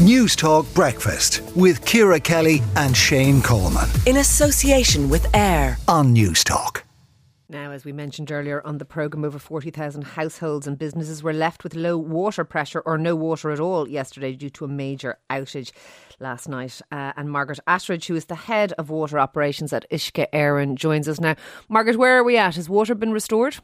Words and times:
Newstalk 0.00 0.72
Breakfast 0.74 1.42
with 1.54 1.84
Ciara 1.84 2.18
Kelly 2.18 2.62
and 2.74 2.96
Shane 2.96 3.42
Coleman. 3.42 3.86
In 4.06 4.16
association 4.16 5.10
with 5.10 5.26
AIR 5.36 5.76
on 5.88 6.14
Newstalk. 6.14 6.84
Now, 7.50 7.72
as 7.72 7.84
we 7.84 7.92
mentioned 7.92 8.32
earlier 8.32 8.62
on 8.64 8.78
the 8.78 8.86
programme, 8.86 9.26
over 9.26 9.38
40,000 9.38 10.00
households 10.00 10.66
and 10.66 10.78
businesses 10.78 11.22
were 11.22 11.34
left 11.34 11.64
with 11.64 11.74
low 11.74 11.98
water 11.98 12.44
pressure 12.44 12.80
or 12.86 12.96
no 12.96 13.14
water 13.14 13.50
at 13.50 13.60
all 13.60 13.86
yesterday 13.86 14.32
due 14.34 14.48
to 14.48 14.64
a 14.64 14.68
major 14.68 15.18
outage 15.28 15.70
last 16.18 16.48
night. 16.48 16.80
Uh, 16.90 17.12
and 17.18 17.30
Margaret 17.30 17.60
Attridge, 17.68 18.06
who 18.06 18.16
is 18.16 18.24
the 18.24 18.34
head 18.36 18.72
of 18.78 18.88
water 18.88 19.18
operations 19.18 19.70
at 19.70 19.84
Uisce 19.90 20.30
Éireann, 20.32 20.76
joins 20.76 21.08
us 21.08 21.20
now. 21.20 21.36
Margaret, 21.68 21.98
where 21.98 22.16
are 22.16 22.24
we 22.24 22.38
at? 22.38 22.56
Has 22.56 22.70
water 22.70 22.94
been 22.94 23.12
restored? 23.12 23.58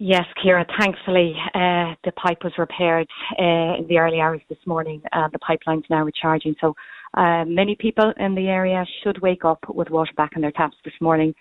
Yes, 0.00 0.24
Ciara. 0.42 0.64
thankfully 0.78 1.34
uh, 1.54 1.94
the 2.04 2.12
pipe 2.16 2.44
was 2.44 2.52
repaired 2.56 3.08
uh, 3.38 3.78
in 3.78 3.86
the 3.88 3.98
early 3.98 4.20
hours 4.20 4.40
this 4.48 4.58
morning. 4.64 5.02
Uh, 5.12 5.28
the 5.32 5.40
pipeline's 5.40 5.84
now 5.90 6.04
recharging. 6.04 6.54
So 6.60 6.74
uh, 7.14 7.44
many 7.44 7.74
people 7.74 8.12
in 8.18 8.34
the 8.34 8.46
area 8.46 8.84
should 9.02 9.20
wake 9.20 9.44
up 9.44 9.58
with 9.68 9.90
water 9.90 10.12
back 10.16 10.32
in 10.36 10.42
their 10.42 10.52
taps 10.52 10.76
this 10.84 10.94
morning. 11.00 11.34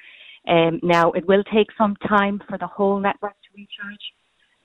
Um, 0.47 0.79
now, 0.81 1.11
it 1.11 1.27
will 1.27 1.43
take 1.53 1.67
some 1.77 1.95
time 2.07 2.41
for 2.49 2.57
the 2.57 2.67
whole 2.67 2.99
network 2.99 3.33
to 3.33 3.49
recharge. 3.55 3.99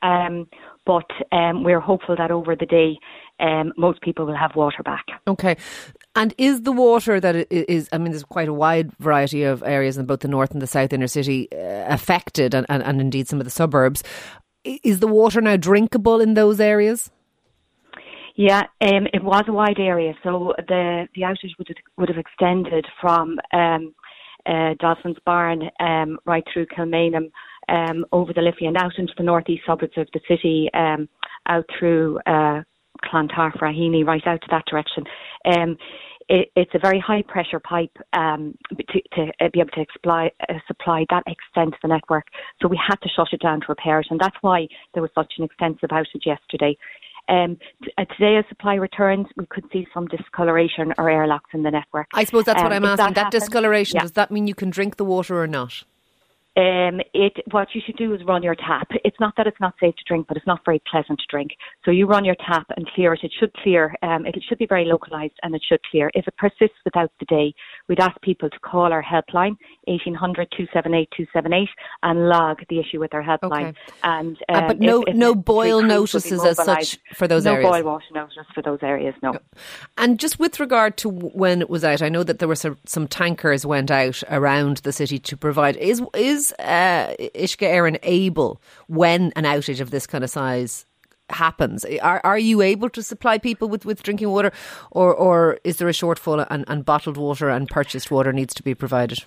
Um, 0.02 0.48
but 0.86 1.06
um, 1.36 1.62
we're 1.62 1.80
hopeful 1.80 2.16
that 2.16 2.30
over 2.30 2.56
the 2.56 2.66
day, 2.66 2.98
um, 3.40 3.72
most 3.76 4.00
people 4.00 4.26
will 4.26 4.36
have 4.36 4.56
water 4.56 4.82
back. 4.82 5.04
Okay. 5.28 5.56
And 6.14 6.34
is 6.36 6.62
the 6.62 6.72
water 6.72 7.20
that 7.20 7.34
is, 7.50 7.88
I 7.90 7.98
mean, 7.98 8.12
there's 8.12 8.24
quite 8.24 8.48
a 8.48 8.52
wide 8.52 8.92
variety 8.98 9.44
of 9.44 9.62
areas 9.62 9.96
in 9.96 10.04
both 10.04 10.20
the 10.20 10.28
north 10.28 10.50
and 10.50 10.60
the 10.60 10.66
south 10.66 10.92
inner 10.92 11.06
city 11.06 11.48
uh, 11.52 11.86
affected, 11.88 12.54
and, 12.54 12.66
and, 12.68 12.82
and 12.82 13.00
indeed 13.00 13.28
some 13.28 13.38
of 13.38 13.44
the 13.44 13.50
suburbs. 13.50 14.02
Is 14.64 15.00
the 15.00 15.06
water 15.06 15.40
now 15.40 15.56
drinkable 15.56 16.20
in 16.20 16.34
those 16.34 16.60
areas? 16.60 17.10
Yeah, 18.36 18.62
um, 18.80 19.06
it 19.12 19.24
was 19.24 19.44
a 19.48 19.52
wide 19.52 19.78
area, 19.78 20.14
so 20.22 20.54
the 20.56 21.06
the 21.14 21.22
outage 21.22 21.56
would 21.58 21.68
have, 21.68 21.76
would 21.98 22.08
have 22.08 22.18
extended 22.18 22.86
from 23.00 23.38
um, 23.52 23.94
uh, 24.46 24.74
Dolphin's 24.80 25.18
Barn 25.26 25.68
um, 25.80 26.18
right 26.24 26.44
through 26.52 26.66
Kilmainham 26.66 27.30
um, 27.68 28.06
over 28.12 28.32
the 28.32 28.40
Liffey 28.40 28.66
and 28.66 28.76
out 28.76 28.98
into 28.98 29.12
the 29.16 29.22
northeast 29.22 29.62
suburbs 29.66 29.98
of 29.98 30.08
the 30.14 30.20
city, 30.26 30.70
um, 30.72 31.08
out 31.46 31.66
through 31.78 32.20
uh, 32.26 32.62
Clontarf, 33.02 33.54
Raheny, 33.54 34.04
right 34.04 34.26
out 34.26 34.40
to 34.42 34.48
that 34.50 34.64
direction. 34.66 35.04
Um, 35.44 35.76
it, 36.28 36.50
it's 36.56 36.70
a 36.74 36.78
very 36.78 37.00
high 37.00 37.22
pressure 37.22 37.60
pipe 37.60 37.96
um, 38.12 38.56
to, 38.70 39.00
to 39.14 39.32
uh, 39.40 39.48
be 39.52 39.60
able 39.60 39.70
to 39.70 39.84
supply, 39.92 40.30
uh, 40.48 40.54
supply 40.66 41.04
that 41.10 41.24
extent 41.26 41.74
of 41.74 41.80
the 41.82 41.88
network. 41.88 42.26
So 42.60 42.68
we 42.68 42.78
had 42.88 42.96
to 43.02 43.08
shut 43.14 43.28
it 43.32 43.42
down 43.42 43.60
to 43.60 43.66
repair 43.68 44.00
it, 44.00 44.06
and 44.10 44.20
that's 44.20 44.36
why 44.40 44.68
there 44.94 45.02
was 45.02 45.10
such 45.14 45.34
an 45.38 45.44
extensive 45.44 45.90
outage 45.90 46.24
yesterday. 46.24 46.76
Um, 47.28 47.56
t- 47.84 47.92
uh, 47.98 48.04
today, 48.16 48.36
as 48.36 48.44
supply 48.48 48.74
returns, 48.74 49.26
we 49.36 49.46
could 49.46 49.64
see 49.72 49.86
some 49.94 50.06
discoloration 50.06 50.92
or 50.98 51.08
airlocks 51.08 51.50
in 51.52 51.62
the 51.62 51.70
network. 51.70 52.08
I 52.14 52.24
suppose 52.24 52.44
that's 52.44 52.60
um, 52.60 52.64
what 52.64 52.72
I'm 52.72 52.84
asking. 52.84 53.14
That, 53.14 53.14
that 53.14 53.30
discoloration, 53.30 53.96
yeah. 53.96 54.02
does 54.02 54.12
that 54.12 54.30
mean 54.30 54.46
you 54.46 54.54
can 54.54 54.70
drink 54.70 54.96
the 54.96 55.04
water 55.04 55.40
or 55.40 55.46
not? 55.46 55.84
Um, 56.54 57.00
it 57.14 57.32
what 57.50 57.68
you 57.74 57.80
should 57.84 57.96
do 57.96 58.14
is 58.14 58.20
run 58.26 58.42
your 58.42 58.54
tap. 58.54 58.88
It's 59.04 59.18
not 59.18 59.32
that 59.38 59.46
it's 59.46 59.60
not 59.60 59.74
safe 59.80 59.94
to 59.96 60.04
drink, 60.06 60.26
but 60.28 60.36
it's 60.36 60.46
not 60.46 60.60
very 60.66 60.82
pleasant 60.90 61.18
to 61.18 61.24
drink. 61.30 61.52
So 61.82 61.90
you 61.90 62.06
run 62.06 62.26
your 62.26 62.36
tap 62.46 62.66
and 62.76 62.86
clear 62.94 63.14
it. 63.14 63.20
It 63.22 63.32
should 63.40 63.54
clear. 63.54 63.94
Um, 64.02 64.26
it 64.26 64.36
should 64.46 64.58
be 64.58 64.66
very 64.66 64.84
localized 64.84 65.32
and 65.42 65.54
it 65.54 65.62
should 65.66 65.80
clear. 65.90 66.10
If 66.14 66.28
it 66.28 66.36
persists 66.36 66.76
without 66.84 67.10
the 67.20 67.26
day, 67.26 67.54
we'd 67.88 68.00
ask 68.00 68.20
people 68.20 68.50
to 68.50 68.58
call 68.58 68.92
our 68.92 69.02
helpline 69.02 69.56
1800 69.86 70.48
278 70.50 71.08
278 71.16 71.68
and 72.02 72.28
log 72.28 72.58
the 72.68 72.78
issue 72.78 73.00
with 73.00 73.14
our 73.14 73.22
helpline. 73.22 73.68
Okay. 73.68 73.78
And 74.02 74.36
um, 74.50 74.64
uh, 74.64 74.68
but 74.68 74.78
no 74.78 75.02
if, 75.02 75.08
if 75.08 75.16
no 75.16 75.34
boil 75.34 75.80
notices 75.80 76.44
as 76.44 76.62
such 76.62 76.98
for 77.14 77.26
those 77.26 77.46
no 77.46 77.52
areas. 77.54 77.64
No 77.64 77.70
boil 77.70 77.84
water 77.84 78.04
notice 78.14 78.36
for 78.54 78.60
those 78.60 78.80
areas. 78.82 79.14
No. 79.22 79.38
And 79.96 80.20
just 80.20 80.38
with 80.38 80.60
regard 80.60 80.98
to 80.98 81.08
when 81.08 81.62
it 81.62 81.70
was 81.70 81.82
out, 81.82 82.02
I 82.02 82.10
know 82.10 82.24
that 82.24 82.40
there 82.40 82.48
were 82.48 82.56
some, 82.56 82.76
some 82.84 83.08
tankers 83.08 83.64
went 83.64 83.90
out 83.90 84.22
around 84.28 84.78
the 84.78 84.92
city 84.92 85.18
to 85.18 85.36
provide. 85.36 85.78
Is 85.78 86.02
is 86.14 86.41
is 86.42 86.52
uh, 86.58 87.14
Uisce 87.34 87.56
Éireann 87.56 87.98
able, 88.02 88.60
when 88.88 89.32
an 89.36 89.44
outage 89.44 89.80
of 89.80 89.90
this 89.90 90.06
kind 90.06 90.24
of 90.24 90.30
size 90.30 90.86
happens, 91.30 91.84
are 92.02 92.20
are 92.24 92.38
you 92.38 92.60
able 92.60 92.90
to 92.90 93.02
supply 93.02 93.38
people 93.38 93.68
with, 93.68 93.84
with 93.84 94.02
drinking 94.02 94.30
water, 94.30 94.52
or 94.90 95.14
or 95.14 95.58
is 95.64 95.76
there 95.76 95.88
a 95.88 95.92
shortfall 95.92 96.46
and, 96.50 96.64
and 96.68 96.84
bottled 96.84 97.16
water 97.16 97.48
and 97.48 97.68
purchased 97.68 98.10
water 98.10 98.32
needs 98.32 98.54
to 98.54 98.62
be 98.62 98.74
provided? 98.74 99.24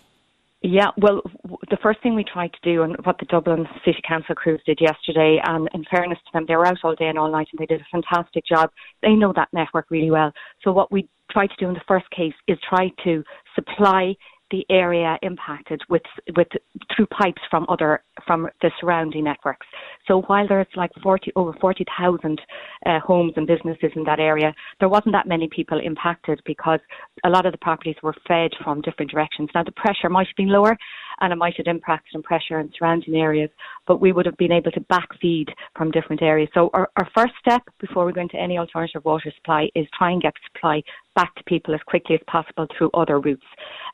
Yeah, 0.61 0.89
well, 0.97 1.21
the 1.69 1.77
first 1.83 2.01
thing 2.01 2.15
we 2.15 2.23
tried 2.23 2.53
to 2.53 2.59
do, 2.63 2.81
and 2.81 2.95
what 3.05 3.17
the 3.19 3.25
Dublin 3.25 3.67
City 3.85 4.01
Council 4.07 4.33
crews 4.33 4.61
did 4.65 4.79
yesterday, 4.81 5.39
and 5.43 5.69
in 5.75 5.83
fairness 5.91 6.17
to 6.25 6.31
them, 6.33 6.45
they 6.47 6.55
were 6.55 6.65
out 6.65 6.79
all 6.83 6.95
day 6.95 7.05
and 7.07 7.19
all 7.19 7.31
night, 7.31 7.49
and 7.51 7.59
they 7.59 7.67
did 7.67 7.81
a 7.81 7.91
fantastic 7.91 8.43
job. 8.47 8.71
They 9.03 9.13
know 9.13 9.31
that 9.35 9.49
network 9.53 9.91
really 9.91 10.09
well. 10.09 10.31
So 10.63 10.71
what 10.71 10.91
we 10.91 11.07
tried 11.29 11.51
to 11.51 11.55
do 11.59 11.67
in 11.67 11.75
the 11.75 11.87
first 11.87 12.09
case 12.09 12.33
is 12.47 12.57
try 12.67 12.91
to 13.03 13.23
supply 13.53 14.15
the 14.51 14.65
area 14.69 15.17
impacted 15.21 15.81
with 15.89 16.03
with 16.35 16.47
through 16.95 17.07
pipes 17.07 17.41
from 17.49 17.65
other 17.69 18.03
from 18.25 18.47
the 18.61 18.71
surrounding 18.79 19.23
networks. 19.23 19.65
So 20.07 20.21
while 20.23 20.47
there's 20.47 20.67
like 20.75 20.91
40 21.01 21.31
over 21.35 21.53
40,000 21.59 22.41
uh, 22.85 22.99
homes 22.99 23.33
and 23.35 23.47
businesses 23.47 23.91
in 23.95 24.03
that 24.03 24.19
area, 24.19 24.53
there 24.79 24.89
wasn't 24.89 25.13
that 25.13 25.27
many 25.27 25.49
people 25.49 25.79
impacted 25.79 26.41
because 26.45 26.79
a 27.23 27.29
lot 27.29 27.45
of 27.45 27.51
the 27.51 27.57
properties 27.57 27.95
were 28.03 28.13
fed 28.27 28.51
from 28.63 28.81
different 28.81 29.11
directions. 29.11 29.49
Now 29.55 29.63
the 29.63 29.71
pressure 29.71 30.09
might 30.09 30.27
have 30.27 30.35
been 30.35 30.49
lower, 30.49 30.77
and 31.21 31.33
it 31.33 31.37
might 31.37 31.55
have 31.57 31.67
impacted 31.67 32.15
on 32.15 32.23
pressure 32.23 32.59
in 32.59 32.71
surrounding 32.77 33.15
areas, 33.15 33.49
but 33.87 34.01
we 34.01 34.11
would 34.11 34.25
have 34.25 34.37
been 34.37 34.51
able 34.51 34.71
to 34.71 34.81
backfeed 34.81 35.49
from 35.75 35.91
different 35.91 36.21
areas. 36.21 36.49
So 36.53 36.69
our, 36.73 36.89
our 36.97 37.07
first 37.15 37.33
step 37.39 37.63
before 37.79 38.05
we 38.05 38.13
go 38.13 38.21
into 38.21 38.37
any 38.37 38.57
alternative 38.57 39.03
water 39.05 39.31
supply 39.35 39.69
is 39.75 39.87
try 39.97 40.11
and 40.11 40.21
get 40.21 40.33
supply 40.53 40.81
back 41.15 41.33
to 41.35 41.43
people 41.45 41.73
as 41.73 41.81
quickly 41.85 42.15
as 42.15 42.21
possible 42.27 42.67
through 42.77 42.91
other 42.93 43.19
routes. 43.19 43.45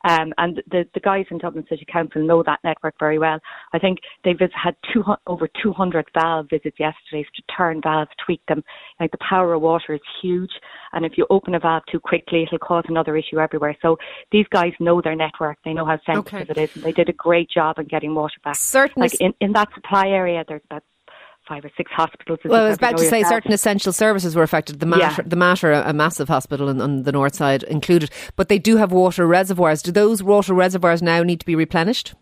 Um, 0.08 0.34
and 0.38 0.62
the, 0.70 0.86
the 0.94 1.00
guys 1.00 1.26
in 1.30 1.38
Dublin 1.38 1.66
City 1.70 1.86
Council 1.92 2.26
know 2.26 2.44
that 2.44 2.60
network 2.64 2.96
very 3.00 3.20
well. 3.20 3.40
I 3.74 3.80
think 3.80 4.00
they've 4.24 4.40
had 4.40 4.76
two, 4.92 5.04
over 5.28 5.48
200 5.62 6.08
valve 6.14 6.48
visits 6.50 6.78
yesterday 6.80 7.24
to 7.24 7.56
turn 7.56 7.82
valves, 7.82 8.10
tweak 8.26 8.42
them. 8.48 8.64
Like 9.00 9.12
the 9.12 9.20
power 9.28 9.54
of 9.54 9.62
water 9.62 9.94
is 9.94 10.02
huge, 10.22 10.52
and 10.94 11.06
if 11.06 11.14
you 11.18 11.28
open 11.30 11.56
a 11.56 11.60
valve 11.60 11.84
too 11.92 12.00
quickly, 12.00 12.44
it'll 12.44 12.58
cause 12.58 12.84
another 12.88 13.16
issue 13.16 13.40
everywhere. 13.40 13.76
So 13.82 13.98
these 14.32 14.48
guys 14.50 14.74
know 14.80 15.02
their 15.02 15.16
network. 15.16 15.58
They 15.64 15.74
know 15.74 15.86
how 15.86 16.00
sensitive 16.06 16.50
okay. 16.50 16.62
it 16.62 16.70
is, 16.70 16.76
and 16.76 16.84
they 16.84 16.92
did 16.92 17.10
a 17.10 17.14
great 17.14 17.50
job 17.50 17.78
in 17.78 17.86
getting 17.86 18.16
water 18.16 18.40
back. 18.44 18.56
Certainly, 18.56 19.10
like 19.10 19.22
in, 19.22 19.34
in 19.40 19.54
that 19.54 19.70
supply 19.74 20.08
area, 20.08 20.44
there's 20.48 20.62
about 20.70 20.84
five 21.48 21.66
or 21.66 21.72
six 21.76 21.92
hospitals. 21.92 22.40
Well, 22.46 22.66
I 22.66 22.70
was 22.70 22.78
about 22.78 22.98
to 22.98 23.06
say 23.06 23.24
certain 23.24 23.52
essential 23.52 23.94
services 23.94 24.36
were 24.36 24.44
affected. 24.44 24.80
The 24.80 24.86
matter, 24.86 25.22
yeah. 25.22 25.28
the 25.28 25.36
Mater, 25.36 25.72
a 25.72 25.94
massive 25.94 26.28
hospital 26.28 26.70
in, 26.70 26.82
on 26.82 27.04
the 27.04 27.12
north 27.12 27.36
side 27.36 27.64
included, 27.64 28.12
but 28.36 28.50
they 28.50 28.60
do 28.60 28.78
have 28.78 28.92
water 28.92 29.28
reservoirs. 29.28 29.82
Do 29.82 29.92
those 29.92 30.24
water 30.24 30.54
reservoirs 30.54 31.02
now 31.02 31.24
need 31.24 31.40
to 31.40 31.46
be 31.46 31.56
replenished? 31.56 32.14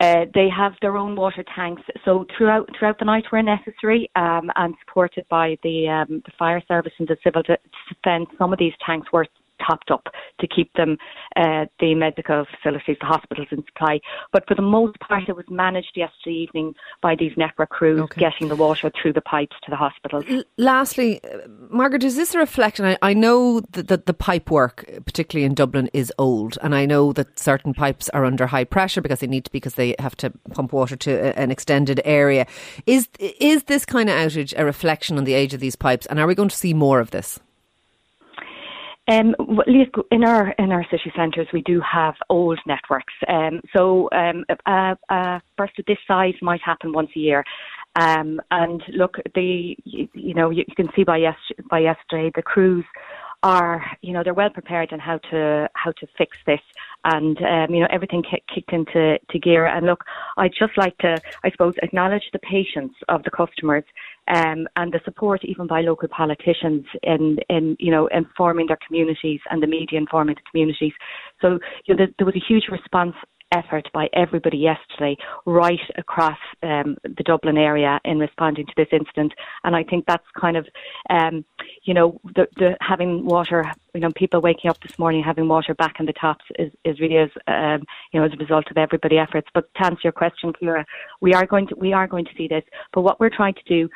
Uh, 0.00 0.24
they 0.34 0.48
have 0.48 0.72
their 0.82 0.96
own 0.96 1.14
water 1.14 1.44
tanks, 1.54 1.82
so 2.04 2.26
throughout 2.36 2.68
throughout 2.76 2.98
the 2.98 3.04
night 3.04 3.24
where 3.30 3.42
necessary, 3.42 4.10
um, 4.16 4.50
and 4.56 4.74
supported 4.84 5.24
by 5.28 5.56
the 5.62 5.88
um, 5.88 6.20
the 6.26 6.32
fire 6.36 6.60
service 6.66 6.92
and 6.98 7.06
the 7.06 7.16
civil 7.22 7.42
defence, 7.42 8.28
some 8.36 8.52
of 8.52 8.58
these 8.58 8.72
tanks 8.84 9.06
were 9.12 9.26
topped 9.66 9.90
up 9.90 10.06
to 10.40 10.46
keep 10.46 10.72
them, 10.74 10.96
uh, 11.36 11.66
the 11.80 11.94
medical 11.94 12.44
facilities, 12.56 12.96
the 13.00 13.06
hospitals 13.06 13.48
in 13.50 13.64
supply. 13.66 14.00
But 14.32 14.46
for 14.46 14.54
the 14.54 14.62
most 14.62 14.98
part, 15.00 15.28
it 15.28 15.36
was 15.36 15.46
managed 15.48 15.92
yesterday 15.96 16.36
evening 16.36 16.74
by 17.02 17.14
these 17.18 17.32
network 17.36 17.70
crews 17.70 18.00
okay. 18.00 18.20
getting 18.20 18.48
the 18.48 18.56
water 18.56 18.90
through 19.00 19.14
the 19.14 19.20
pipes 19.20 19.56
to 19.64 19.70
the 19.70 19.76
hospitals. 19.76 20.24
L- 20.28 20.44
lastly, 20.58 21.22
uh, 21.24 21.38
Margaret, 21.70 22.04
is 22.04 22.16
this 22.16 22.34
a 22.34 22.38
reflection? 22.38 22.84
I, 22.84 22.98
I 23.02 23.14
know 23.14 23.60
that, 23.72 23.88
that 23.88 24.06
the 24.06 24.14
pipe 24.14 24.50
work, 24.50 24.84
particularly 25.04 25.44
in 25.44 25.54
Dublin, 25.54 25.90
is 25.92 26.12
old, 26.18 26.58
and 26.62 26.74
I 26.74 26.86
know 26.86 27.12
that 27.12 27.38
certain 27.38 27.74
pipes 27.74 28.08
are 28.10 28.24
under 28.24 28.46
high 28.46 28.64
pressure 28.64 29.00
because 29.00 29.20
they 29.20 29.26
need 29.26 29.44
to 29.46 29.50
be 29.50 29.64
because 29.64 29.76
they 29.76 29.94
have 29.98 30.14
to 30.16 30.30
pump 30.52 30.74
water 30.74 30.94
to 30.94 31.10
a, 31.10 31.32
an 31.32 31.50
extended 31.50 32.00
area. 32.04 32.46
Is 32.86 33.08
is 33.18 33.64
this 33.64 33.86
kind 33.86 34.10
of 34.10 34.14
outage 34.14 34.52
a 34.56 34.64
reflection 34.64 35.16
on 35.16 35.24
the 35.24 35.32
age 35.32 35.54
of 35.54 35.60
these 35.60 35.76
pipes, 35.76 36.06
and 36.06 36.20
are 36.20 36.26
we 36.26 36.34
going 36.34 36.50
to 36.50 36.56
see 36.56 36.74
more 36.74 37.00
of 37.00 37.10
this? 37.10 37.40
Um, 39.06 39.34
in 40.10 40.24
our 40.24 40.50
in 40.52 40.72
our 40.72 40.84
city 40.90 41.12
centres, 41.14 41.46
we 41.52 41.60
do 41.62 41.80
have 41.80 42.14
old 42.30 42.58
networks. 42.66 43.12
Um, 43.28 43.60
so 43.76 44.08
um, 44.12 44.44
a, 44.66 44.96
a 45.10 45.42
burst 45.58 45.78
of 45.78 45.84
this 45.86 45.98
size 46.08 46.34
might 46.40 46.62
happen 46.62 46.92
once 46.92 47.10
a 47.14 47.18
year. 47.18 47.44
Um, 47.96 48.40
and 48.50 48.82
look, 48.88 49.16
the 49.34 49.76
you, 49.84 50.08
you 50.14 50.34
know 50.34 50.48
you, 50.50 50.64
can 50.74 50.88
see 50.96 51.04
by 51.04 51.18
yes, 51.18 51.36
by 51.68 51.80
yesterday 51.80 52.32
the 52.34 52.42
crews 52.42 52.84
are 53.42 53.84
you 54.00 54.14
know 54.14 54.22
they're 54.24 54.32
well 54.32 54.50
prepared 54.50 54.92
on 54.92 54.98
how 54.98 55.18
to 55.30 55.68
how 55.74 55.92
to 55.92 56.06
fix 56.16 56.38
this 56.46 56.60
and 57.04 57.38
um, 57.42 57.74
you 57.74 57.80
know 57.80 57.88
everything 57.90 58.22
kicked 58.22 58.72
into 58.72 59.18
to 59.30 59.38
gear 59.38 59.66
and 59.66 59.86
look 59.86 60.04
I'd 60.36 60.52
just 60.58 60.76
like 60.76 60.96
to 60.98 61.20
I 61.42 61.50
suppose 61.50 61.74
acknowledge 61.82 62.24
the 62.32 62.38
patience 62.40 62.94
of 63.08 63.22
the 63.22 63.30
customers 63.30 63.84
um, 64.28 64.66
and 64.76 64.92
the 64.92 65.00
support 65.04 65.44
even 65.44 65.66
by 65.66 65.82
local 65.82 66.08
politicians 66.08 66.84
in, 67.02 67.38
in 67.48 67.76
you 67.78 67.90
know 67.90 68.06
informing 68.08 68.66
their 68.66 68.78
communities 68.86 69.40
and 69.50 69.62
the 69.62 69.66
media 69.66 69.98
informing 69.98 70.36
the 70.36 70.50
communities. 70.50 70.92
So 71.40 71.58
you 71.84 71.94
know, 71.94 71.98
there, 71.98 72.08
there 72.18 72.26
was 72.26 72.36
a 72.36 72.44
huge 72.46 72.64
response 72.70 73.14
effort 73.60 73.86
by 73.92 74.08
everybody 74.12 74.58
yesterday, 74.58 75.16
right 75.46 75.86
across 75.96 76.38
um, 76.62 76.96
the 77.04 77.24
Dublin 77.30 77.56
area 77.56 78.00
in 78.04 78.18
responding 78.18 78.66
to 78.66 78.72
this 78.76 78.88
incident. 78.92 79.32
And 79.64 79.72
I 79.76 79.82
think 79.84 80.04
that's 80.06 80.26
kind 80.38 80.56
of, 80.56 80.66
um, 81.10 81.44
you 81.84 81.94
know, 81.94 82.20
the, 82.36 82.44
the 82.56 82.76
having 82.80 83.24
water, 83.24 83.60
you 83.94 84.00
know, 84.00 84.12
people 84.22 84.40
waking 84.40 84.70
up 84.70 84.80
this 84.80 84.98
morning 84.98 85.22
having 85.22 85.48
water 85.48 85.74
back 85.74 85.94
in 86.00 86.06
the 86.06 86.12
taps 86.24 86.44
is, 86.58 86.72
is 86.84 87.00
really 87.00 87.18
as, 87.26 87.30
um, 87.46 87.80
you 88.10 88.18
know, 88.18 88.26
as 88.26 88.32
a 88.32 88.44
result 88.44 88.66
of 88.70 88.76
everybody 88.76 89.18
efforts. 89.18 89.48
But 89.54 89.64
to 89.76 89.86
answer 89.86 90.00
your 90.04 90.12
question, 90.12 90.52
Ciara, 90.58 90.84
we 91.20 91.32
are 91.34 91.46
going 91.46 91.66
to 91.68 91.74
we 91.76 91.92
are 91.92 92.06
going 92.06 92.24
to 92.24 92.34
see 92.36 92.48
this. 92.48 92.64
But 92.92 93.02
what 93.02 93.20
we're 93.20 93.36
trying 93.40 93.54
to 93.54 93.64
do 93.66 93.88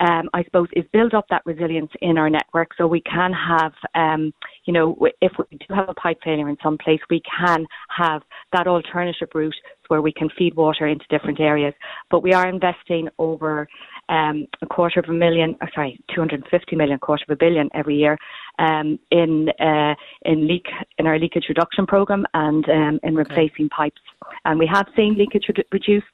um, 0.00 0.28
I 0.34 0.44
suppose, 0.44 0.68
is 0.74 0.84
build 0.92 1.14
up 1.14 1.26
that 1.30 1.42
resilience 1.44 1.90
in 2.00 2.18
our 2.18 2.30
network 2.30 2.70
so 2.76 2.86
we 2.86 3.00
can 3.02 3.32
have, 3.32 3.72
um, 3.94 4.32
you 4.64 4.72
know, 4.72 4.96
if 5.20 5.32
we 5.38 5.56
do 5.56 5.74
have 5.74 5.88
a 5.88 5.94
pipe 5.94 6.18
failure 6.24 6.48
in 6.48 6.56
some 6.62 6.78
place, 6.78 7.00
we 7.10 7.22
can 7.38 7.66
have 7.96 8.22
that 8.52 8.66
alternative 8.66 9.28
route 9.34 9.54
where 9.88 10.02
we 10.02 10.12
can 10.12 10.28
feed 10.36 10.54
water 10.54 10.86
into 10.86 11.04
different 11.10 11.40
areas. 11.40 11.74
But 12.10 12.22
we 12.22 12.32
are 12.32 12.48
investing 12.48 13.08
over 13.18 13.68
um, 14.08 14.46
a 14.62 14.66
quarter 14.66 15.00
of 15.00 15.08
a 15.08 15.12
million, 15.12 15.56
sorry, 15.74 15.98
250 16.14 16.76
million, 16.76 16.98
quarter 16.98 17.24
of 17.28 17.32
a 17.32 17.36
billion 17.36 17.68
every 17.74 17.96
year 17.96 18.16
um, 18.58 18.98
in 19.10 19.48
uh, 19.60 19.94
in 20.24 20.46
leak 20.46 20.66
in 20.98 21.06
our 21.06 21.18
leakage 21.18 21.46
reduction 21.48 21.86
program 21.86 22.24
and 22.34 22.68
um, 22.68 23.00
in 23.02 23.14
replacing 23.14 23.66
okay. 23.66 23.76
pipes. 23.76 24.00
And 24.44 24.58
we 24.58 24.68
have 24.72 24.86
seen 24.96 25.16
leakage 25.16 25.46
re- 25.48 25.64
reduced 25.72 26.06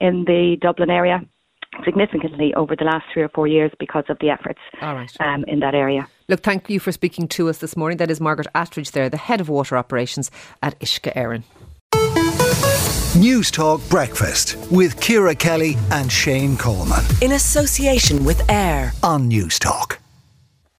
in 0.00 0.24
the 0.24 0.56
Dublin 0.60 0.90
area 0.90 1.20
significantly 1.84 2.52
over 2.54 2.76
the 2.76 2.84
last 2.84 3.04
three 3.12 3.22
or 3.22 3.28
four 3.28 3.46
years 3.46 3.70
because 3.78 4.04
of 4.08 4.18
the 4.20 4.30
efforts 4.30 4.60
um, 5.20 5.44
in 5.46 5.60
that 5.60 5.74
area. 5.74 6.06
Look, 6.28 6.42
thank 6.42 6.68
you 6.70 6.80
for 6.80 6.92
speaking 6.92 7.28
to 7.28 7.48
us 7.48 7.58
this 7.58 7.76
morning. 7.76 7.98
That 7.98 8.10
is 8.10 8.20
Margaret 8.20 8.48
Attridge 8.54 8.92
there, 8.92 9.08
the 9.08 9.16
head 9.16 9.40
of 9.40 9.48
water 9.48 9.76
operations 9.76 10.30
at 10.62 10.78
Uisce 10.80 11.42
Newstalk 13.16 13.90
Breakfast 13.90 14.56
with 14.70 15.00
Ciara 15.00 15.34
Kelly 15.34 15.76
and 15.90 16.10
Shane 16.10 16.56
Coleman. 16.56 17.04
In 17.20 17.32
association 17.32 18.24
with 18.24 18.48
AIR 18.48 18.92
on 19.02 19.28
Newstalk. 19.28 19.98